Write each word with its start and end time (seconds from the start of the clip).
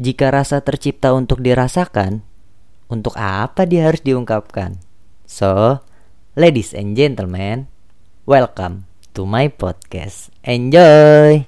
Jika 0.00 0.32
rasa 0.32 0.64
tercipta 0.64 1.12
untuk 1.12 1.44
dirasakan, 1.44 2.24
untuk 2.88 3.20
apa 3.20 3.68
dia 3.68 3.84
harus 3.84 4.00
diungkapkan? 4.00 4.80
So, 5.28 5.84
ladies 6.32 6.72
and 6.72 6.96
gentlemen, 6.96 7.68
welcome 8.24 8.88
to 9.12 9.28
my 9.28 9.52
podcast. 9.52 10.32
Enjoy! 10.40 11.44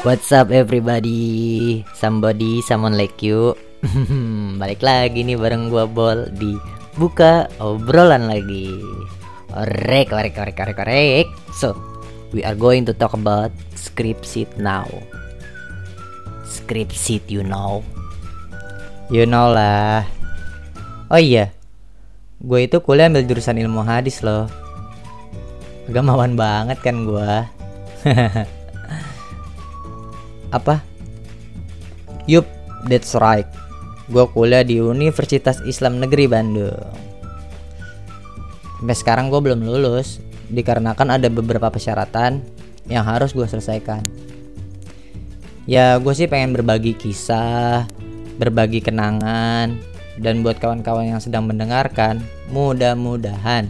What's 0.00 0.32
up 0.32 0.48
everybody? 0.48 1.84
Somebody, 1.92 2.64
someone 2.64 2.96
like 2.96 3.20
you. 3.20 3.52
Balik 4.56 4.80
lagi 4.80 5.20
nih 5.20 5.36
bareng 5.36 5.68
gua 5.68 5.84
Bol 5.84 6.32
di 6.32 6.76
buka 6.96 7.46
obrolan 7.60 8.28
lagi. 8.28 8.72
Orek, 9.56 10.12
orek, 10.12 10.36
orek, 10.36 10.58
orek, 10.58 10.78
orek. 10.84 11.26
So, 11.52 11.76
we 12.32 12.44
are 12.44 12.56
going 12.56 12.84
to 12.88 12.92
talk 12.92 13.16
about 13.16 13.52
script 13.72 14.28
sheet 14.28 14.50
now. 14.60 14.84
Script 16.44 16.92
sheet, 16.92 17.24
you 17.28 17.40
know. 17.40 17.80
You 19.08 19.24
know 19.24 19.54
lah. 19.54 20.02
Oh 21.06 21.22
iya, 21.22 21.54
gue 22.42 22.66
itu 22.66 22.82
kuliah 22.82 23.06
ambil 23.06 23.22
jurusan 23.22 23.62
ilmu 23.62 23.86
hadis 23.86 24.26
loh. 24.26 24.50
Agamawan 25.86 26.34
banget 26.34 26.82
kan 26.82 27.06
gue. 27.06 27.30
Apa? 30.58 30.82
Yup, 32.26 32.42
that's 32.90 33.14
right. 33.14 33.46
Gue 34.06 34.22
kuliah 34.30 34.62
di 34.62 34.78
Universitas 34.78 35.58
Islam 35.66 35.98
Negeri 35.98 36.30
Bandung. 36.30 36.78
Sampai 38.78 38.94
sekarang 38.94 39.34
gue 39.34 39.40
belum 39.42 39.66
lulus, 39.66 40.22
dikarenakan 40.46 41.18
ada 41.18 41.26
beberapa 41.26 41.66
persyaratan 41.66 42.38
yang 42.86 43.02
harus 43.02 43.34
gue 43.34 43.42
selesaikan. 43.42 44.06
Ya, 45.66 45.98
gue 45.98 46.14
sih 46.14 46.30
pengen 46.30 46.54
berbagi 46.54 46.94
kisah, 46.94 47.90
berbagi 48.38 48.78
kenangan, 48.78 49.74
dan 50.22 50.46
buat 50.46 50.62
kawan-kawan 50.62 51.10
yang 51.10 51.18
sedang 51.18 51.50
mendengarkan, 51.50 52.22
mudah-mudahan 52.54 53.66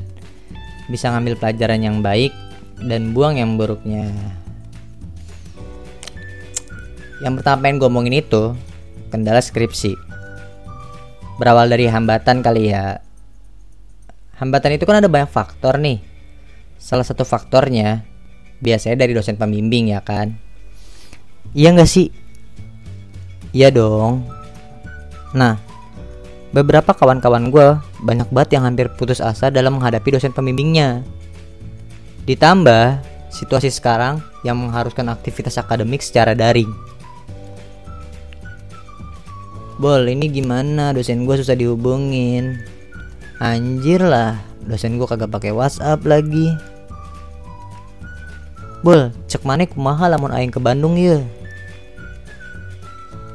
bisa 0.92 1.10
ngambil 1.16 1.40
pelajaran 1.40 1.80
yang 1.80 2.04
baik 2.04 2.36
dan 2.84 3.16
buang 3.16 3.40
yang 3.40 3.56
buruknya. 3.56 4.12
Yang 7.24 7.40
pertama 7.40 7.64
pengen 7.64 7.80
gue 7.80 7.88
omongin 7.88 8.20
itu 8.20 8.52
kendala 9.08 9.40
skripsi. 9.40 10.05
Berawal 11.36 11.68
dari 11.68 11.88
hambatan 11.88 12.40
kali 12.40 12.72
ya. 12.72 13.00
Hambatan 14.36 14.76
itu 14.76 14.84
kan 14.84 15.00
ada 15.00 15.08
banyak 15.08 15.28
faktor 15.28 15.80
nih. 15.80 16.00
Salah 16.76 17.04
satu 17.04 17.24
faktornya 17.24 18.04
biasanya 18.60 19.04
dari 19.04 19.12
dosen 19.12 19.36
pembimbing 19.36 19.92
ya 19.92 20.00
kan. 20.00 20.36
Iya 21.52 21.72
nggak 21.76 21.88
sih? 21.88 22.08
Iya 23.56 23.72
dong. 23.72 24.24
Nah, 25.36 25.60
beberapa 26.52 26.96
kawan-kawan 26.96 27.52
gue 27.52 27.76
banyak 28.04 28.28
banget 28.32 28.56
yang 28.56 28.64
hampir 28.68 28.88
putus 28.92 29.20
asa 29.20 29.52
dalam 29.52 29.76
menghadapi 29.76 30.16
dosen 30.16 30.32
pembimbingnya. 30.32 31.04
Ditambah 32.24 33.00
situasi 33.28 33.68
sekarang 33.68 34.24
yang 34.44 34.56
mengharuskan 34.56 35.12
aktivitas 35.12 35.60
akademik 35.60 36.00
secara 36.00 36.32
daring. 36.32 36.68
Bol, 39.76 40.08
ini 40.08 40.32
gimana? 40.32 40.96
Dosen 40.96 41.28
gue 41.28 41.36
susah 41.36 41.52
dihubungin. 41.52 42.56
Anjir 43.36 44.00
lah, 44.00 44.40
dosen 44.64 44.96
gue 44.96 45.04
kagak 45.04 45.28
pakai 45.28 45.52
WhatsApp 45.52 46.00
lagi. 46.08 46.56
Bol, 48.80 49.12
cek 49.28 49.44
mana 49.44 49.68
kumaha 49.68 50.08
lamun 50.08 50.32
aing 50.32 50.48
ke 50.48 50.56
Bandung 50.56 50.96
ya. 50.96 51.20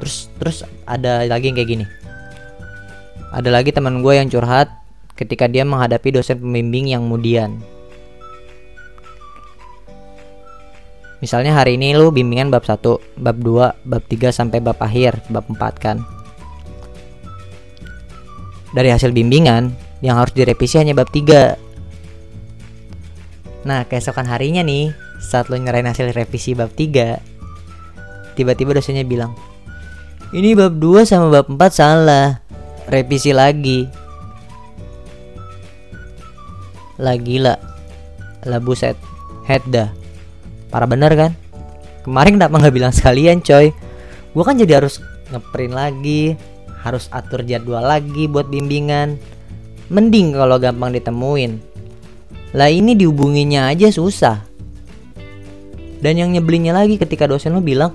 Terus 0.02 0.26
terus 0.42 0.58
ada 0.82 1.22
lagi 1.30 1.46
yang 1.46 1.54
kayak 1.62 1.70
gini. 1.70 1.86
Ada 3.30 3.54
lagi 3.54 3.70
teman 3.70 4.02
gue 4.02 4.10
yang 4.18 4.26
curhat 4.26 4.66
ketika 5.14 5.46
dia 5.46 5.62
menghadapi 5.62 6.10
dosen 6.10 6.42
pembimbing 6.42 6.90
yang 6.90 7.06
kemudian. 7.06 7.62
Misalnya 11.22 11.54
hari 11.54 11.78
ini 11.78 11.94
lu 11.94 12.10
bimbingan 12.10 12.50
bab 12.50 12.66
1, 12.66 12.82
bab 13.22 13.38
2, 13.38 13.86
bab 13.86 14.02
3 14.10 14.34
sampai 14.34 14.58
bab 14.58 14.74
akhir, 14.82 15.22
bab 15.30 15.46
4 15.46 15.78
kan 15.78 16.02
dari 18.72 18.88
hasil 18.88 19.12
bimbingan 19.12 19.76
yang 20.00 20.18
harus 20.18 20.34
direvisi 20.34 20.80
hanya 20.80 20.96
bab 20.96 21.12
3 21.12 23.62
Nah 23.62 23.86
keesokan 23.86 24.26
harinya 24.26 24.64
nih 24.64 24.90
saat 25.22 25.46
lo 25.46 25.54
nyerahin 25.54 25.86
hasil 25.86 26.10
revisi 26.10 26.56
bab 26.56 26.74
3 26.74 28.34
Tiba-tiba 28.34 28.74
dosennya 28.74 29.06
bilang 29.06 29.36
Ini 30.34 30.58
bab 30.58 30.80
2 30.80 31.06
sama 31.06 31.30
bab 31.30 31.46
4 31.46 31.62
salah 31.70 32.42
Revisi 32.82 33.30
lagi. 33.30 33.86
Lah 36.98 37.14
gila 37.14 37.54
Lah 38.42 38.58
buset 38.58 38.98
Head 39.46 39.62
dah. 39.70 39.90
Parah 40.70 40.86
bener 40.86 41.12
kan? 41.14 41.32
Kemarin 42.02 42.38
kenapa 42.38 42.58
nggak 42.58 42.74
bilang 42.74 42.92
sekalian 42.94 43.42
coy? 43.42 43.70
Gue 44.32 44.44
kan 44.46 44.58
jadi 44.58 44.82
harus 44.82 44.98
ngeprint 45.30 45.74
lagi 45.74 46.34
harus 46.82 47.06
atur 47.14 47.46
jadwal 47.46 47.80
lagi 47.80 48.26
buat 48.26 48.50
bimbingan. 48.50 49.16
Mending 49.88 50.34
kalau 50.34 50.58
gampang 50.58 50.90
ditemuin. 50.90 51.62
Lah 52.52 52.68
ini 52.68 52.98
dihubunginya 52.98 53.70
aja 53.70 53.88
susah. 53.88 54.42
Dan 56.02 56.18
yang 56.18 56.34
nyebelinnya 56.34 56.74
lagi 56.74 56.98
ketika 56.98 57.30
dosen 57.30 57.54
lo 57.54 57.62
bilang, 57.62 57.94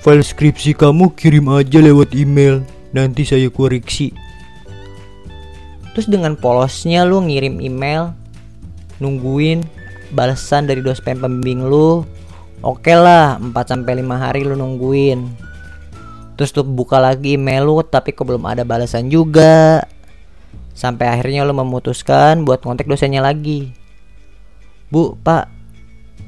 File 0.00 0.24
skripsi 0.24 0.72
kamu 0.72 1.12
kirim 1.12 1.52
aja 1.52 1.84
lewat 1.84 2.16
email, 2.16 2.64
nanti 2.96 3.28
saya 3.28 3.52
koreksi. 3.52 4.14
Terus 5.92 6.08
dengan 6.08 6.38
polosnya 6.38 7.04
lu 7.04 7.20
ngirim 7.20 7.60
email, 7.60 8.16
nungguin 9.02 9.66
balasan 10.16 10.64
dari 10.64 10.80
dosen 10.80 11.18
pembimbing 11.18 11.68
lu. 11.68 12.06
Oke 12.64 12.94
lah, 12.94 13.36
4 13.38 13.52
sampai 13.52 14.00
5 14.00 14.16
hari 14.16 14.42
lu 14.46 14.56
nungguin 14.56 15.47
terus 16.38 16.54
lu 16.54 16.62
buka 16.62 17.02
lagi 17.02 17.34
email 17.34 17.66
lu 17.66 17.82
tapi 17.82 18.14
kok 18.14 18.22
belum 18.22 18.46
ada 18.46 18.62
balasan 18.62 19.10
juga. 19.10 19.82
Sampai 20.78 21.10
akhirnya 21.10 21.42
lu 21.42 21.50
memutuskan 21.50 22.46
buat 22.46 22.62
kontak 22.62 22.86
dosennya 22.86 23.18
lagi. 23.18 23.74
Bu 24.94 25.18
pak 25.18 25.50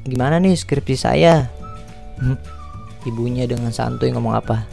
gimana 0.02 0.42
nih 0.42 0.58
skripsi 0.58 0.96
saya? 0.98 1.46
Hmm, 2.18 2.34
ibunya 3.06 3.46
dengan 3.46 3.70
santuy 3.70 4.10
ngomong 4.10 4.34
apa? 4.34 4.66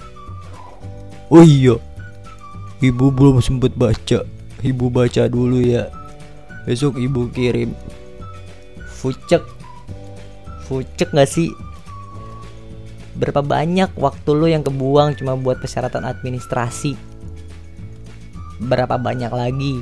Oh 1.29 1.45
iya 1.45 1.77
ibu 2.81 3.13
belum 3.13 3.37
sempet 3.37 3.77
baca. 3.77 4.25
Ibu 4.65 4.89
baca 4.89 5.29
dulu 5.29 5.61
ya. 5.61 5.85
Besok 6.65 6.97
ibu 6.97 7.29
kirim. 7.29 7.77
Fucek. 8.97 9.45
Fucek 10.65 11.13
gak 11.13 11.29
sih 11.29 11.53
berapa 13.17 13.41
banyak 13.41 13.97
waktu 13.97 14.29
lu 14.29 14.45
yang 14.45 14.61
kebuang 14.61 15.17
cuma 15.17 15.33
buat 15.33 15.57
persyaratan 15.57 16.05
administrasi? 16.05 16.93
Berapa 18.61 19.01
banyak 19.01 19.33
lagi 19.33 19.81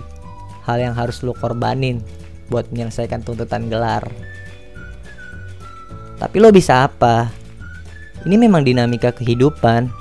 hal 0.64 0.80
yang 0.80 0.96
harus 0.96 1.20
lu 1.22 1.36
korbanin 1.36 2.00
buat 2.48 2.72
menyelesaikan 2.72 3.28
tuntutan 3.28 3.68
gelar? 3.68 4.08
Tapi 6.16 6.36
lo 6.40 6.48
bisa 6.56 6.88
apa? 6.88 7.28
Ini 8.24 8.40
memang 8.40 8.64
dinamika 8.64 9.12
kehidupan. 9.12 9.92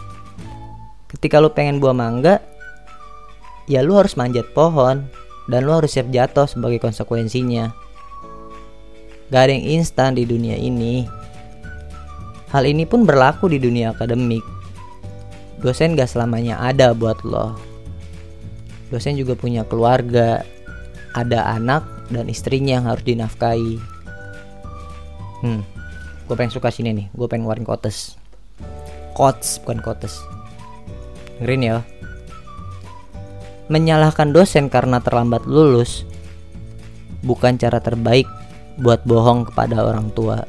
Ketika 1.11 1.43
lu 1.43 1.51
pengen 1.51 1.83
buah 1.83 1.95
mangga 1.95 2.39
ya 3.67 3.83
lu 3.83 3.99
harus 3.99 4.15
manjat 4.15 4.47
pohon 4.55 5.09
dan 5.51 5.61
lu 5.67 5.73
harus 5.75 5.93
siap 5.93 6.09
jatuh 6.15 6.47
sebagai 6.47 6.79
konsekuensinya. 6.79 7.75
Gak 9.33 9.51
ada 9.51 9.53
yang 9.57 9.83
instan 9.83 10.15
di 10.15 10.23
dunia 10.23 10.55
ini 10.55 11.24
Hal 12.55 12.71
ini 12.71 12.87
pun 12.87 13.03
berlaku 13.03 13.51
di 13.51 13.59
dunia 13.59 13.91
akademik. 13.91 14.47
Dosen 15.59 15.99
gak 15.99 16.07
selamanya 16.07 16.63
ada 16.63 16.95
buat 16.95 17.19
lo. 17.27 17.59
Dosen 18.95 19.19
juga 19.19 19.35
punya 19.35 19.67
keluarga, 19.67 20.47
ada 21.19 21.51
anak 21.51 21.83
dan 22.15 22.31
istrinya 22.31 22.79
yang 22.79 22.87
harus 22.87 23.03
dinafkahi. 23.03 23.75
Hmm, 25.43 25.67
gue 26.31 26.35
pengen 26.39 26.55
suka 26.55 26.71
sini 26.71 26.95
nih, 26.95 27.07
gue 27.11 27.27
pengen 27.27 27.43
ngeluarin 27.43 27.67
kotes. 27.67 28.15
Kotes 29.19 29.59
bukan 29.67 29.83
kotes. 29.83 30.23
Dengerin 31.43 31.67
ya. 31.67 31.77
Menyalahkan 33.67 34.31
dosen 34.31 34.71
karena 34.71 35.03
terlambat 35.03 35.43
lulus 35.43 36.07
bukan 37.27 37.59
cara 37.59 37.83
terbaik 37.83 38.31
buat 38.79 39.03
bohong 39.03 39.51
kepada 39.51 39.83
orang 39.83 40.15
tua 40.15 40.47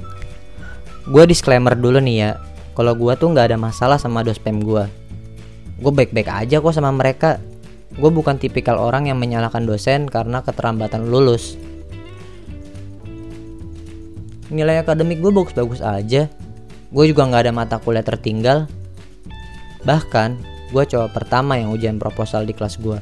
gue 1.05 1.23
disclaimer 1.29 1.77
dulu 1.77 2.01
nih 2.01 2.17
ya 2.17 2.31
kalau 2.73 2.97
gue 2.97 3.13
tuh 3.15 3.31
nggak 3.31 3.53
ada 3.53 3.57
masalah 3.57 3.97
sama 4.01 4.25
dospem 4.25 4.61
gue 4.61 4.83
gue 5.79 5.91
baik-baik 5.91 6.29
aja 6.31 6.59
kok 6.59 6.73
sama 6.73 6.89
mereka 6.89 7.37
Gue 7.95 8.11
bukan 8.11 8.35
tipikal 8.35 8.75
orang 8.75 9.07
yang 9.07 9.15
menyalahkan 9.15 9.63
dosen 9.63 10.11
karena 10.11 10.43
keterlambatan 10.43 11.07
lulus. 11.07 11.55
Nilai 14.51 14.83
akademik 14.83 15.23
gue 15.23 15.31
bagus-bagus 15.31 15.79
aja. 15.79 16.27
Gue 16.91 17.05
juga 17.07 17.23
nggak 17.23 17.43
ada 17.47 17.53
mata 17.55 17.75
kuliah 17.79 18.03
tertinggal. 18.03 18.67
Bahkan, 19.87 20.29
gue 20.75 20.83
cowok 20.83 21.09
pertama 21.15 21.55
yang 21.55 21.71
ujian 21.71 21.95
proposal 21.95 22.43
di 22.43 22.51
kelas 22.51 22.75
gue. 22.83 22.99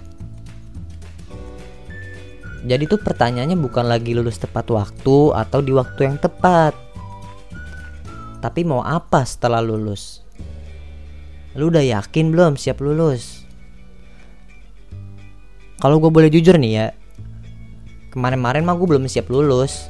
Jadi 2.63 2.83
tuh 2.87 3.01
pertanyaannya 3.01 3.59
bukan 3.59 3.91
lagi 3.91 4.15
lulus 4.15 4.39
tepat 4.39 4.71
waktu 4.71 5.17
atau 5.35 5.59
di 5.59 5.73
waktu 5.75 5.99
yang 6.05 6.17
tepat. 6.21 6.77
Tapi 8.43 8.67
mau 8.67 8.83
apa 8.83 9.23
setelah 9.23 9.63
lulus? 9.63 10.19
Lu 11.55 11.71
udah 11.71 11.79
yakin 11.79 12.35
belum 12.35 12.59
siap 12.59 12.83
lulus? 12.83 13.47
Kalau 15.79 16.03
gue 16.03 16.11
boleh 16.11 16.27
jujur 16.27 16.59
nih 16.59 16.71
ya, 16.75 16.87
kemarin-kemarin 18.11 18.67
mah 18.67 18.75
gue 18.75 18.83
belum 18.83 19.07
siap 19.07 19.31
lulus. 19.31 19.87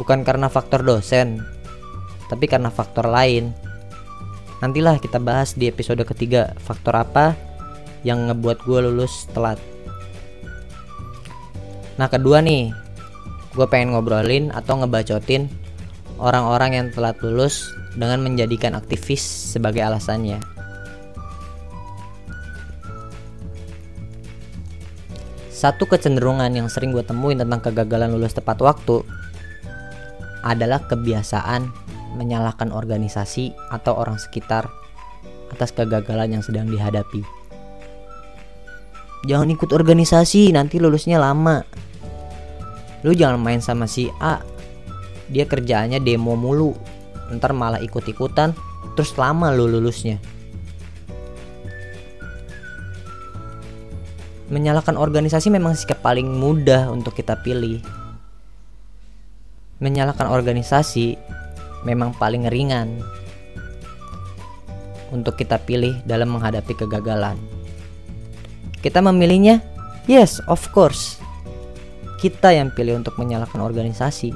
Bukan 0.00 0.24
karena 0.24 0.48
faktor 0.48 0.80
dosen, 0.80 1.44
tapi 2.32 2.48
karena 2.48 2.72
faktor 2.72 3.12
lain. 3.12 3.52
Nantilah 4.64 4.96
kita 4.96 5.20
bahas 5.20 5.52
di 5.52 5.68
episode 5.68 6.00
ketiga 6.08 6.56
faktor 6.64 6.96
apa 6.96 7.36
yang 8.08 8.24
ngebuat 8.32 8.64
gue 8.64 8.88
lulus 8.88 9.28
telat. 9.36 9.60
Nah 12.00 12.08
kedua 12.08 12.40
nih, 12.40 12.72
gue 13.52 13.66
pengen 13.68 13.92
ngobrolin 13.92 14.48
atau 14.48 14.80
ngebacotin 14.80 15.65
orang-orang 16.16 16.70
yang 16.76 16.86
telat 16.92 17.16
lulus 17.20 17.72
dengan 17.96 18.24
menjadikan 18.24 18.76
aktivis 18.76 19.20
sebagai 19.22 19.84
alasannya. 19.84 20.40
Satu 25.56 25.88
kecenderungan 25.88 26.52
yang 26.52 26.68
sering 26.68 26.92
gue 26.92 27.00
temuin 27.00 27.40
tentang 27.40 27.64
kegagalan 27.64 28.12
lulus 28.12 28.36
tepat 28.36 28.60
waktu 28.60 29.00
adalah 30.44 30.84
kebiasaan 30.84 31.72
menyalahkan 32.16 32.72
organisasi 32.72 33.56
atau 33.72 33.96
orang 33.96 34.20
sekitar 34.20 34.68
atas 35.52 35.72
kegagalan 35.72 36.36
yang 36.36 36.42
sedang 36.44 36.68
dihadapi. 36.68 37.24
Jangan 39.26 39.48
ikut 39.48 39.72
organisasi, 39.72 40.54
nanti 40.54 40.76
lulusnya 40.78 41.18
lama. 41.18 41.64
Lu 43.02 43.16
jangan 43.16 43.40
main 43.40 43.64
sama 43.64 43.88
si 43.88 44.12
A. 44.20 44.38
Dia 45.30 45.44
kerjaannya 45.46 45.98
demo 46.02 46.38
mulu. 46.38 46.76
Ntar 47.32 47.50
malah 47.50 47.82
ikut-ikutan, 47.82 48.54
terus 48.94 49.14
lama 49.18 49.50
lu 49.50 49.66
lulusnya. 49.66 50.22
Menyalahkan 54.46 54.94
organisasi 54.94 55.50
memang 55.50 55.74
sikap 55.74 55.98
paling 56.06 56.30
mudah 56.30 56.86
untuk 56.94 57.18
kita 57.18 57.34
pilih. 57.42 57.82
Menyalahkan 59.82 60.30
organisasi 60.30 61.18
memang 61.82 62.14
paling 62.14 62.46
ringan 62.46 63.02
untuk 65.10 65.34
kita 65.34 65.58
pilih 65.58 65.98
dalam 66.06 66.30
menghadapi 66.30 66.78
kegagalan. 66.78 67.34
Kita 68.78 69.02
memilihnya, 69.02 69.58
yes, 70.06 70.38
of 70.46 70.62
course. 70.70 71.18
Kita 72.22 72.54
yang 72.54 72.70
pilih 72.70 73.02
untuk 73.02 73.18
menyalahkan 73.18 73.58
organisasi. 73.58 74.30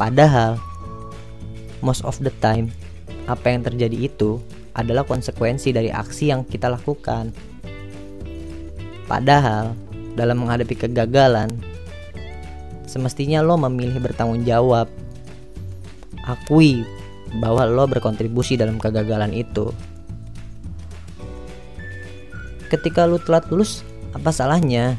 Padahal, 0.00 0.56
most 1.84 2.00
of 2.08 2.16
the 2.24 2.32
time, 2.40 2.72
apa 3.28 3.52
yang 3.52 3.60
terjadi 3.60 4.08
itu 4.08 4.40
adalah 4.72 5.04
konsekuensi 5.04 5.76
dari 5.76 5.92
aksi 5.92 6.32
yang 6.32 6.40
kita 6.48 6.72
lakukan. 6.72 7.36
Padahal, 9.04 9.76
dalam 10.16 10.40
menghadapi 10.40 10.72
kegagalan, 10.72 11.52
semestinya 12.88 13.44
lo 13.44 13.60
memilih 13.60 14.00
bertanggung 14.00 14.40
jawab. 14.48 14.88
Akui 16.24 16.80
bahwa 17.44 17.68
lo 17.68 17.84
berkontribusi 17.84 18.56
dalam 18.56 18.80
kegagalan 18.80 19.36
itu. 19.36 19.68
Ketika 22.72 23.04
lo 23.04 23.20
telat 23.20 23.52
lulus, 23.52 23.84
apa 24.16 24.32
salahnya? 24.32 24.96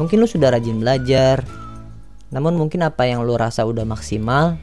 Mungkin 0.00 0.24
lo 0.24 0.26
sudah 0.30 0.56
rajin 0.56 0.80
belajar, 0.80 1.44
namun 2.32 2.56
mungkin 2.56 2.80
apa 2.80 3.04
yang 3.04 3.20
lo 3.22 3.36
rasa 3.36 3.68
udah 3.68 3.84
maksimal 3.84 4.56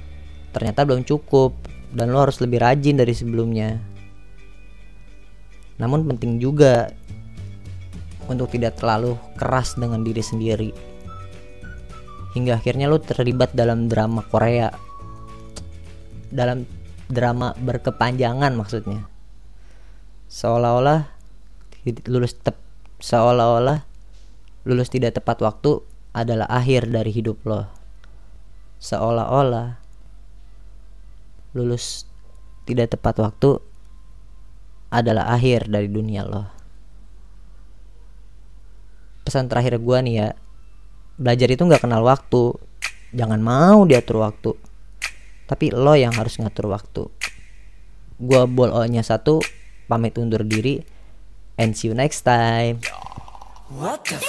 ternyata 0.49 0.81
belum 0.81 1.05
cukup 1.05 1.53
dan 1.93 2.09
lo 2.09 2.25
harus 2.25 2.41
lebih 2.41 2.61
rajin 2.61 2.97
dari 2.97 3.13
sebelumnya. 3.13 3.77
Namun 5.77 6.05
penting 6.09 6.41
juga 6.41 6.91
untuk 8.29 8.49
tidak 8.53 8.77
terlalu 8.77 9.17
keras 9.37 9.77
dengan 9.77 10.01
diri 10.05 10.21
sendiri. 10.21 10.69
Hingga 12.37 12.61
akhirnya 12.61 12.85
lo 12.85 13.01
terlibat 13.01 13.57
dalam 13.57 13.89
drama 13.89 14.21
Korea. 14.25 14.69
Dalam 16.29 16.65
drama 17.09 17.57
berkepanjangan 17.57 18.53
maksudnya. 18.53 19.09
Seolah-olah 20.29 21.09
lulus 22.05 22.37
tep 22.37 22.53
seolah-olah 23.01 23.81
lulus 24.67 24.93
tidak 24.93 25.17
tepat 25.17 25.41
waktu 25.41 25.81
adalah 26.13 26.49
akhir 26.49 26.89
dari 26.89 27.11
hidup 27.13 27.43
lo. 27.45 27.67
Seolah-olah 28.79 29.77
lulus 31.57 32.05
tidak 32.69 32.93
tepat 32.95 33.17
waktu 33.19 33.59
adalah 34.89 35.33
akhir 35.33 35.69
dari 35.69 35.89
dunia 35.89 36.25
lo. 36.25 36.45
Pesan 39.25 39.45
terakhir 39.51 39.77
gue 39.77 39.97
nih 40.05 40.15
ya 40.15 40.29
belajar 41.19 41.49
itu 41.51 41.61
nggak 41.65 41.83
kenal 41.83 42.01
waktu. 42.01 42.55
Jangan 43.09 43.41
mau 43.41 43.83
diatur 43.89 44.21
waktu 44.21 44.53
tapi 45.49 45.73
lo 45.73 45.97
yang 45.97 46.13
harus 46.13 46.37
ngatur 46.37 46.69
waktu. 46.69 47.09
Gue 48.21 48.45
bol 48.45 48.69
nya 48.85 49.01
satu 49.01 49.41
pamit 49.89 50.13
undur 50.21 50.45
diri 50.45 50.85
and 51.57 51.73
see 51.73 51.89
you 51.89 51.97
next 51.97 52.21
time. 52.21 52.77
What 53.73 54.05
the 54.05 54.21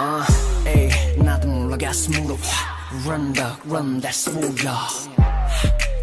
uh, 0.00 0.24
hey, 0.66 1.16
나도 1.22 1.48
몰라 1.48 1.76
가슴으로 1.76 2.36
Run 3.06 3.32
the 3.32 3.46
run 3.66 4.00
that's 4.00 4.30
뭐야 4.30 4.88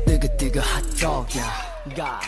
뜨거 0.06 0.28
뜨거 0.38 0.60
핫도그야 0.62 2.22